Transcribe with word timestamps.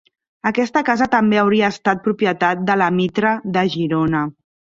Aquesta 0.51 0.81
casa 0.87 1.07
també 1.15 1.39
hauria 1.41 1.69
estat 1.73 2.01
propietat 2.07 2.65
de 2.71 2.79
la 2.85 2.89
Mitra 2.97 3.35
de 3.59 3.67
Girona. 3.77 4.25